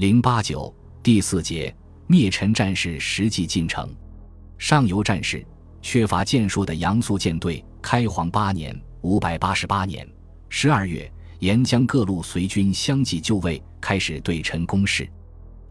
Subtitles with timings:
[0.00, 1.76] 零八九第四节
[2.06, 3.94] 灭陈战事实际进程。
[4.56, 5.46] 上游战事
[5.82, 8.74] 缺乏建树的杨素舰队，开皇八年
[9.04, 10.08] （五百八十八年）
[10.48, 15.06] 十二月，沿江各路随军相继就位，开始对陈攻势。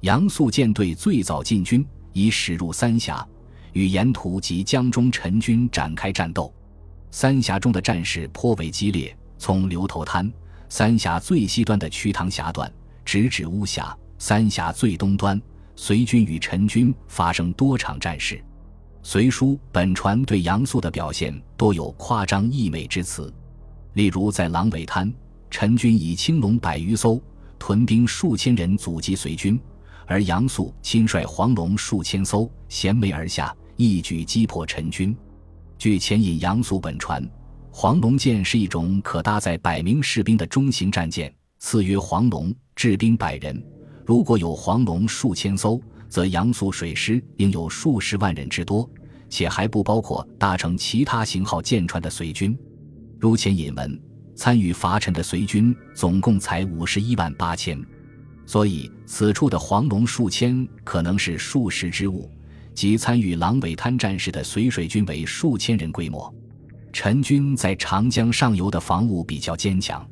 [0.02, 1.84] 杨素舰队最早进军，
[2.14, 3.28] 已驶入三峡，
[3.74, 6.54] 与沿途及江中陈军展开战斗。
[7.10, 10.32] 三峡中的战事颇为激烈，从流头滩、
[10.70, 12.72] 三峡最西端的瞿塘峡段，
[13.04, 13.98] 直指巫峡。
[14.20, 15.42] 三峡最东端，
[15.78, 18.44] 隋军与陈军发生多场战事。
[19.02, 23.34] 隋书本传对杨素的表现多有夸张溢美之词，
[23.94, 25.12] 例如在狼尾滩，
[25.50, 27.20] 陈军以青龙百余艘，
[27.58, 29.58] 屯兵数千人阻击隋军，
[30.06, 35.16] 而杨素亲率黄龙数千艘衔枚而下，一举击破陈军。
[35.78, 37.26] 据前引杨素本传，
[37.72, 43.64] 黄龙舰是一种可搭载百名士兵的中型战舰，赐曰黄龙，制兵百人。
[44.10, 48.90] 如果有黄龙数千艘，则杨素水师应有数十万人之多，
[49.30, 52.58] 且还不包括搭乘其他型号舰船的隋军。
[53.20, 54.02] 如前引文，
[54.34, 57.80] 参与伐陈的隋军总共才五十一万八千，
[58.48, 62.28] 所以此处的黄龙数千可能是数十之物，
[62.74, 66.34] 即参与狼尾滩战事的隋水军为数千人规模。
[66.92, 70.04] 陈军在长江上游的防务比较坚强，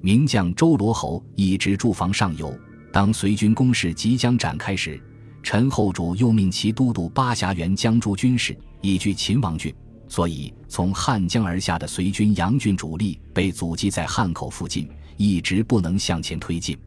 [0.00, 2.50] 名将周罗侯一直驻防上游。
[2.94, 5.02] 当隋军攻势即将展开时，
[5.42, 9.74] 陈后主又命其都督巴峡原江诸军事，以据秦王郡。
[10.08, 16.78] 所以，从汉江而下的隋军杨郡主力被阻击在汉口附近，一直不能向前推进。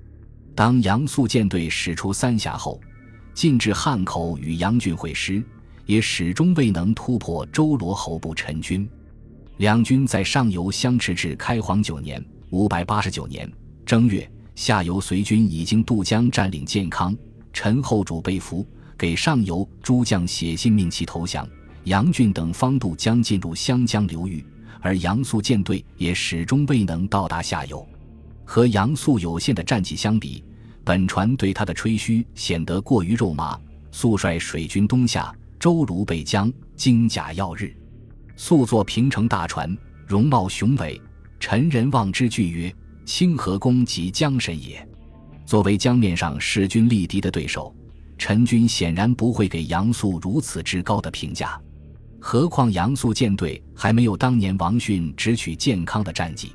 [0.56, 2.80] 当杨素舰队驶出三峡后，
[3.34, 5.44] 进至汉口与杨郡会师，
[5.86, 8.88] 也始终未能突破周罗侯部陈军。
[9.58, 13.52] 两军在上游相持至开皇九年（五百八十九年）
[13.86, 14.26] 正月。
[14.58, 17.16] 下游隋军已经渡江占领建康，
[17.54, 18.66] 陈后主被俘，
[18.98, 21.48] 给上游诸将写信命其投降。
[21.84, 24.44] 杨俊等方渡江进入湘江流域，
[24.82, 27.88] 而杨素舰队也始终未能到达下游。
[28.46, 30.44] 和杨素有限的战绩相比，
[30.84, 33.56] 本船对他的吹嘘显得过于肉麻。
[33.92, 37.72] 素率水军东下，舟如北江，精甲耀日。
[38.36, 39.78] 素作平城大船，
[40.08, 41.00] 容貌雄伟。
[41.40, 42.74] 陈人望之惧曰。
[43.08, 44.86] 清河公及江神也。
[45.46, 47.74] 作为江面上势均力敌的对手，
[48.18, 51.58] 陈军显然不会给杨素如此之高的评价。
[52.20, 56.52] 何况杨素舰队还没有当年王逊直取健康的战绩。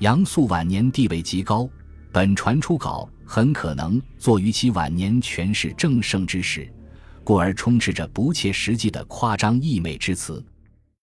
[0.00, 1.66] 杨素晚年地位极高，
[2.12, 6.70] 本传初稿很可能作于其晚年权势正盛之时，
[7.24, 10.44] 故而充斥着不切实际的夸张溢美之词。